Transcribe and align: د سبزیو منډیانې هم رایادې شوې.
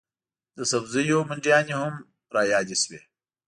د 0.57 0.59
سبزیو 0.71 1.19
منډیانې 1.29 1.73
هم 1.81 1.93
رایادې 2.35 2.75
شوې. 2.81 3.01